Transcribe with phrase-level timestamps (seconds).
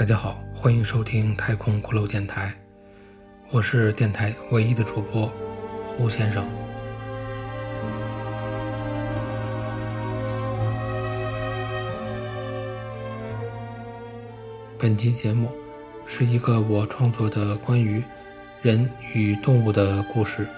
[0.00, 2.50] 大家好，欢迎收听太空骷髅电台，
[3.50, 5.30] 我是电台唯一的主播
[5.86, 6.42] 胡先生。
[14.78, 15.52] 本集节目
[16.06, 18.02] 是一个我创作的关于
[18.62, 20.48] 人与动物的故事，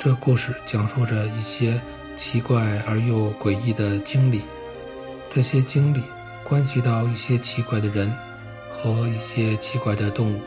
[0.00, 1.80] 这故事讲述着一些
[2.16, 4.42] 奇怪而又诡异的经历，
[5.30, 6.02] 这些经历
[6.42, 8.12] 关系到一些奇怪的人。
[8.84, 10.40] 和一些奇怪的动物。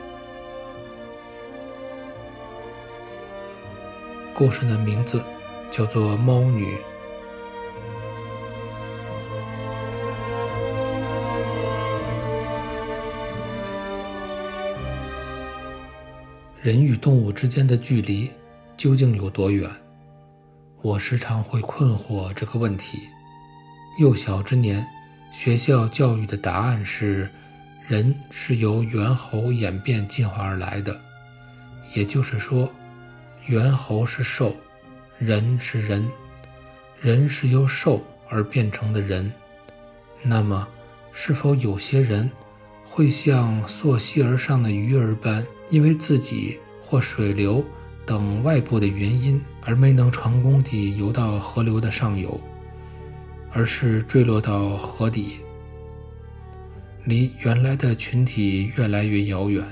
[4.32, 5.24] 故事的名字
[5.72, 6.76] 叫做《猫女》。
[16.62, 18.30] 人与动物之间的距离
[18.78, 19.68] 究竟有多远？
[20.84, 23.00] 我时常会困惑这个问题。
[24.00, 24.86] 幼小之年，
[25.32, 27.28] 学校教育的答案是。
[27.88, 31.00] 人是由猿猴演变进化而来的，
[31.96, 32.70] 也就是说，
[33.46, 34.54] 猿猴是兽，
[35.18, 36.06] 人是人，
[37.00, 39.32] 人是由兽而变成的人。
[40.22, 40.68] 那么，
[41.14, 42.30] 是否有些人
[42.84, 47.64] 会像溯溪而上的鱼儿般，因为自己或水流
[48.06, 52.38] 等外部的原因而没能成功地游到河流的上游，
[53.54, 55.38] 而是坠落到河底？
[57.08, 59.64] 离原来的群体越来越遥远，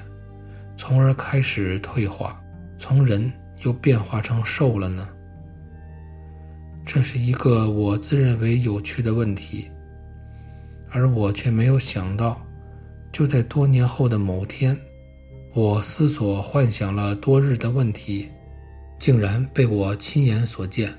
[0.78, 2.42] 从而开始退化，
[2.78, 3.30] 从人
[3.66, 5.06] 又变化成兽了呢？
[6.86, 9.70] 这是一个我自认为有趣的问题，
[10.92, 12.42] 而我却没有想到，
[13.12, 14.80] 就在多年后的某天，
[15.54, 18.30] 我思索幻想了多日的问题，
[18.98, 20.94] 竟然被我亲眼所见，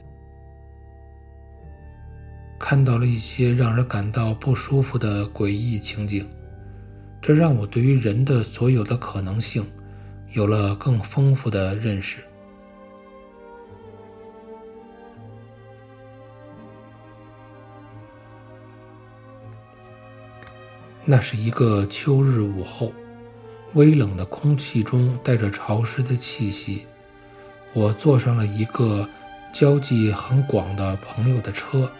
[2.58, 6.28] 看到了一些让人感到不舒服的诡异情景。
[7.20, 9.66] 这让我对于人的所有的可能性
[10.30, 12.22] 有了更丰富的认识。
[21.04, 22.92] 那是一个秋日午后，
[23.74, 26.86] 微冷的空气中带着潮湿的气息。
[27.72, 29.08] 我坐上了一个
[29.52, 31.90] 交际很广的朋友的车，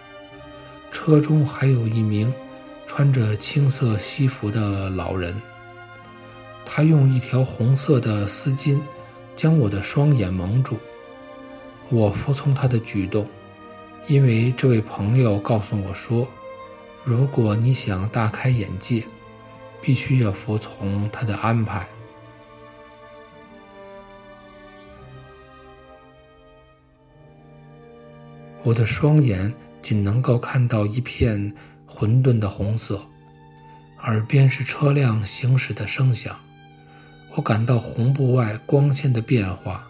[0.96, 2.32] 车中还有一名。
[2.86, 5.42] 穿着青色西服的老人，
[6.64, 8.80] 他用一条红色的丝巾
[9.34, 10.78] 将我的双眼蒙住。
[11.90, 13.28] 我服从他的举动，
[14.06, 16.26] 因为这位朋友告诉我说
[17.04, 19.04] ：“如果你想大开眼界，
[19.82, 21.86] 必须要服从他的安排。”
[28.62, 31.54] 我的双眼仅能够看到一片。
[31.88, 33.00] 混沌的红色，
[34.02, 36.36] 耳边是车辆行驶的声响。
[37.36, 39.88] 我感到红布外光线的变化，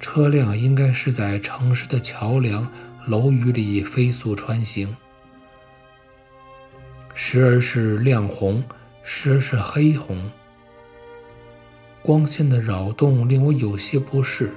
[0.00, 2.68] 车辆应该是在城市的桥梁、
[3.06, 4.94] 楼宇里飞速穿行，
[7.14, 8.62] 时而是亮红，
[9.04, 10.30] 时而是黑红。
[12.02, 14.52] 光线的扰动令我有些不适，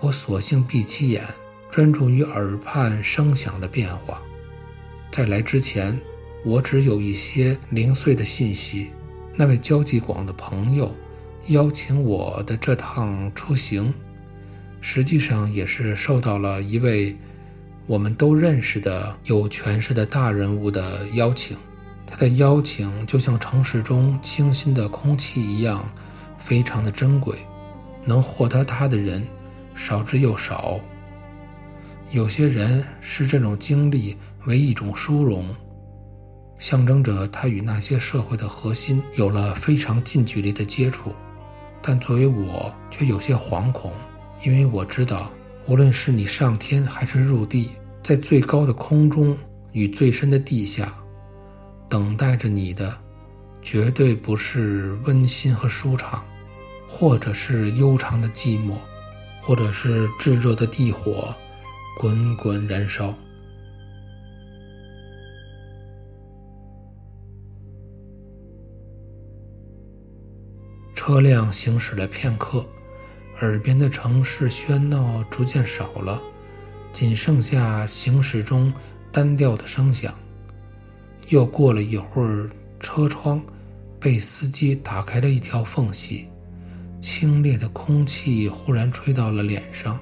[0.00, 1.22] 我索性闭起眼，
[1.70, 4.22] 专注于耳畔声响的变化。
[5.12, 5.98] 在来之前，
[6.44, 8.90] 我只有一些零碎的信息。
[9.34, 10.94] 那位交际广的朋友
[11.48, 13.92] 邀请我的这趟出行，
[14.80, 17.14] 实际上也是受到了一位
[17.86, 21.56] 我们都认识的有权势的大人物的邀请。
[22.06, 25.86] 他的邀请就像城市中清新的空气一样，
[26.38, 27.36] 非常的珍贵。
[28.04, 29.26] 能获得他的人
[29.74, 30.78] 少之又少。
[32.12, 34.16] 有些人视这种经历
[34.46, 35.44] 为一种殊荣，
[36.56, 41.12] 象征着他与那些社会的核心有了非常近距离的接触。
[41.82, 43.92] 但作为我，却有些惶恐，
[44.44, 45.30] 因为我知道，
[45.66, 47.70] 无论是你上天还是入地，
[48.04, 49.36] 在最高的空中
[49.72, 50.92] 与最深的地下，
[51.88, 52.96] 等待着你的，
[53.62, 56.24] 绝对不是温馨和舒畅，
[56.88, 58.74] 或者是悠长的寂寞，
[59.42, 61.34] 或者是炙热的地火。
[61.98, 63.14] 滚滚燃烧。
[70.94, 72.66] 车辆行驶了片刻，
[73.40, 76.20] 耳边的城市喧闹逐渐少了，
[76.92, 78.70] 仅剩下行驶中
[79.10, 80.14] 单调的声响。
[81.28, 83.42] 又过了一会儿，车窗
[83.98, 86.28] 被司机打开了一条缝隙，
[87.00, 89.98] 清冽的空气忽然吹到了脸上，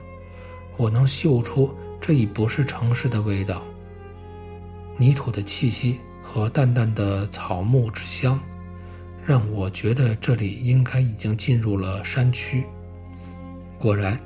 [0.76, 1.72] 我能嗅出。
[2.06, 3.62] 这已不是城市的味道，
[4.98, 8.38] 泥土的气息和淡淡的草木之香，
[9.24, 12.66] 让我觉得这里应该已经进入了山区。
[13.78, 14.20] 果然，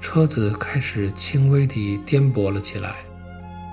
[0.00, 2.96] 车子开始轻微地颠簸了起来，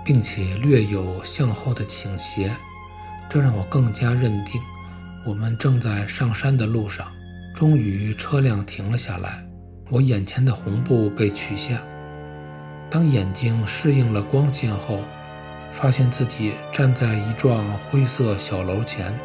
[0.05, 2.55] 并且略有向后的倾斜，
[3.27, 4.61] 这让我更加认定
[5.25, 7.11] 我们正在上山的路上。
[7.55, 9.43] 终于，车辆停了下来，
[9.89, 11.81] 我眼前的红布被取下。
[12.91, 14.99] 当眼睛适应了光线后，
[15.71, 19.17] 发现自己站在一幢灰色小楼前。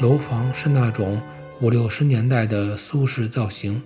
[0.00, 1.22] 楼房是那种
[1.60, 3.80] 五六十年代的苏式造型，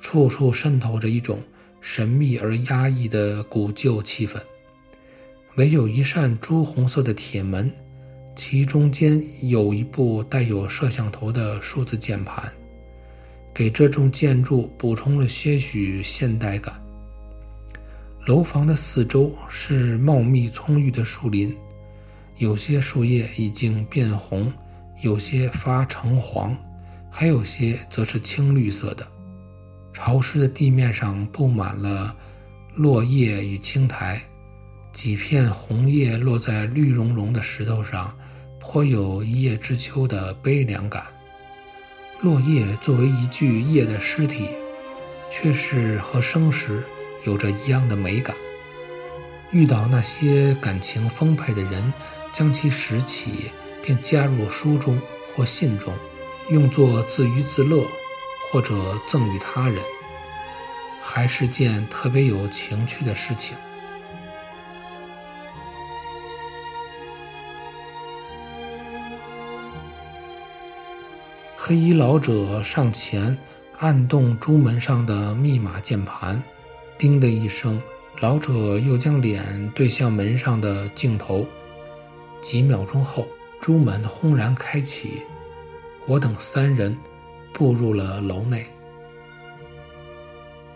[0.00, 1.40] 处处渗透着一种
[1.80, 4.36] 神秘而压抑的古旧气氛。
[5.56, 7.68] 唯有一扇朱红色的铁门，
[8.36, 12.48] 其中间有一部带有摄像头的数字键盘，
[13.52, 16.80] 给这栋建筑补充了些许现代感。
[18.26, 21.54] 楼房的四周是茂密葱郁的树林，
[22.38, 24.50] 有些树叶已经变红。
[25.02, 26.56] 有些发橙黄，
[27.10, 29.06] 还有些则是青绿色的。
[29.92, 32.16] 潮湿的地面上布满了
[32.74, 34.22] 落叶与青苔，
[34.94, 38.16] 几片红叶落在绿茸茸的石头上，
[38.58, 41.04] 颇有一叶知秋的悲凉感。
[42.22, 44.48] 落叶作为一具叶的尸体，
[45.30, 46.82] 却是和生时
[47.24, 48.34] 有着一样的美感。
[49.50, 51.92] 遇到那些感情丰沛的人，
[52.32, 53.50] 将其拾起。
[53.86, 54.98] 便加入书中
[55.36, 55.92] 或信中，
[56.48, 57.86] 用作自娱自乐，
[58.50, 58.74] 或者
[59.06, 59.78] 赠与他人，
[61.02, 63.54] 还是件特别有情趣的事情。
[71.58, 73.36] 黑衣老者上前
[73.80, 76.42] 按动朱门上的密码键盘，
[77.04, 77.82] 叮的一声，
[78.20, 81.46] 老者又将脸对向门上的镜头。
[82.40, 83.26] 几秒钟后。
[83.60, 85.22] 朱门轰然开启，
[86.06, 86.96] 我等三人
[87.52, 88.66] 步入了楼内。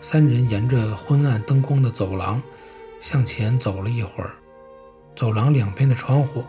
[0.02, 2.42] 三人沿着昏暗灯光的走廊
[3.00, 4.32] 向前走了一会儿，
[5.16, 6.44] 走廊两边的窗户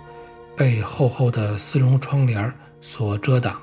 [0.58, 3.62] 被厚厚的丝绒窗帘所遮挡。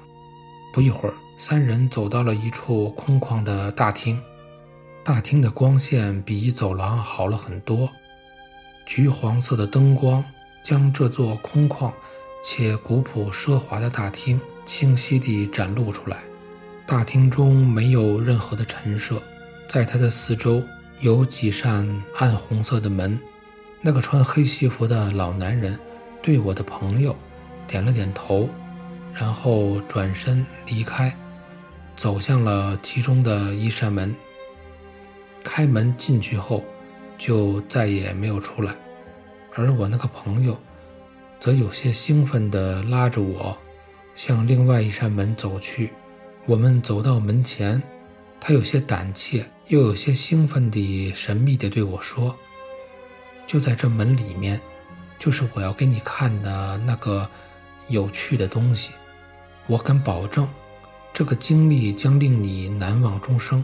[0.73, 4.19] 不一会儿，三人走到了一处空旷的大厅。
[5.07, 7.89] 大厅的光线比走廊好了很多，
[8.85, 10.25] 橘黄色的灯光
[10.65, 11.93] 将这座空旷。
[12.43, 16.25] 且古朴奢华的大厅清晰地展露出来。
[16.87, 19.23] 大厅中没有任何的陈设，
[19.69, 20.61] 在它的四周
[20.99, 23.17] 有几扇暗红色的门。
[23.81, 25.79] 那个穿黑西服的老男人
[26.21, 27.15] 对我的朋友
[27.69, 28.49] 点了点头，
[29.15, 31.17] 然后转身离开，
[31.97, 34.13] 走向了其中的一扇门。
[35.47, 36.65] 开门进去后，
[37.17, 38.75] 就再也没有出来。
[39.55, 40.59] 而我那个朋友。
[41.39, 43.57] 则有些兴奋地拉着我
[44.15, 45.93] 向另外一扇门走去。
[46.47, 47.81] 我们走到门前，
[48.41, 52.35] 他有些胆怯，又有些兴奋地神秘地对我说
[53.47, 54.59] ：“就在这门里面，
[55.19, 57.29] 就是我要给你看的那个
[57.89, 58.95] 有趣的东西。
[59.67, 60.49] 我敢保证，
[61.13, 63.63] 这个经历将令你难忘终生。”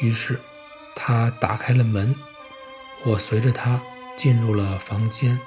[0.00, 0.38] 于是，
[0.94, 2.14] 他打开了门，
[3.04, 3.80] 我随着他
[4.16, 5.38] 进入了房间。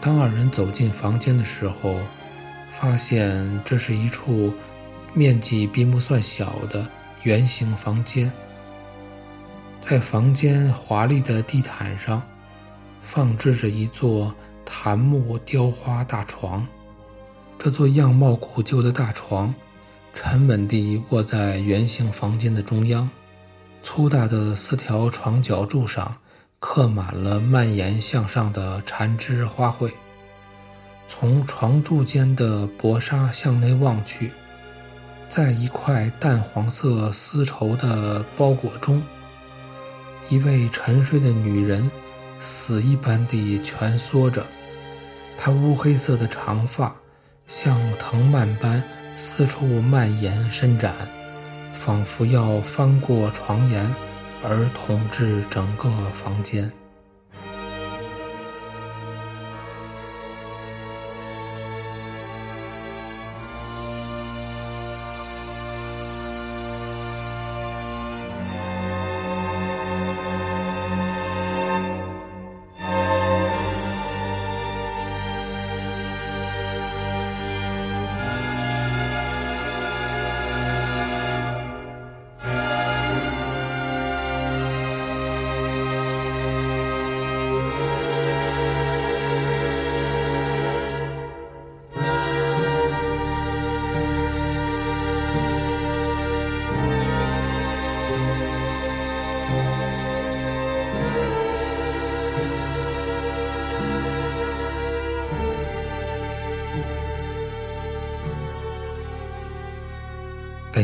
[0.00, 1.98] 当二人走进房间的时候，
[2.78, 4.54] 发现这是一处
[5.12, 6.88] 面积并不算小的
[7.24, 8.32] 圆形房间。
[9.88, 12.22] 在房间华丽的地毯上，
[13.00, 14.34] 放置着一座
[14.66, 16.66] 檀木雕花大床。
[17.58, 19.54] 这座样貌古旧的大床，
[20.12, 23.08] 沉稳地卧在圆形房间的中央。
[23.82, 26.14] 粗大的四条床脚柱上。
[26.60, 29.92] 刻满了蔓延向上的缠枝花卉。
[31.06, 34.32] 从床柱间的薄纱向内望去，
[35.28, 39.00] 在一块淡黄色丝绸的包裹中，
[40.28, 41.90] 一位沉睡的女人
[42.40, 44.46] 死一般地蜷缩着，
[45.36, 46.94] 她乌黑色的长发
[47.46, 48.82] 像藤蔓般
[49.16, 50.94] 四处蔓延伸展，
[51.72, 53.94] 仿佛要翻过床沿。
[54.40, 56.70] 而统治整个房间。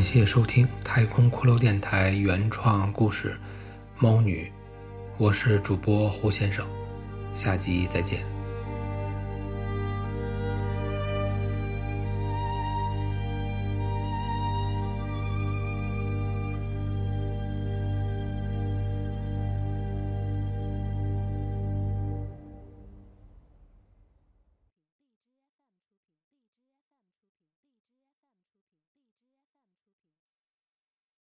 [0.05, 3.31] 谢收听太空骷髅电台原创故事
[3.99, 4.45] 《猫女》，
[5.17, 6.67] 我是主播胡先生，
[7.35, 8.34] 下集再见。